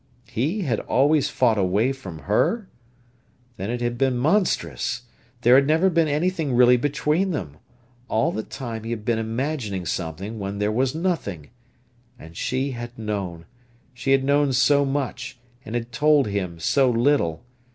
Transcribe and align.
"He 0.31 0.61
had 0.63 0.79
always 0.79 1.29
fought 1.29 1.59
away 1.59 1.91
from 1.93 2.17
her?" 2.23 2.67
Then 3.57 3.69
it 3.69 3.81
had 3.81 3.99
been 3.99 4.17
monstrous. 4.17 5.03
There 5.41 5.53
had 5.53 5.67
never 5.67 5.91
been 5.91 6.07
anything 6.07 6.53
really 6.55 6.75
between 6.75 7.29
them; 7.29 7.57
all 8.07 8.31
the 8.31 8.41
time 8.41 8.83
he 8.83 8.89
had 8.89 9.05
been 9.05 9.19
imagining 9.19 9.85
something 9.85 10.39
where 10.39 10.53
there 10.53 10.71
was 10.71 10.95
nothing. 10.95 11.51
And 12.17 12.35
she 12.35 12.71
had 12.71 12.97
known. 12.97 13.45
She 13.93 14.11
had 14.11 14.23
known 14.23 14.53
so 14.53 14.85
much, 14.85 15.37
and 15.63 15.75
had 15.75 15.91
told 15.91 16.25
him 16.25 16.57
so 16.59 16.89
little. 16.89 17.43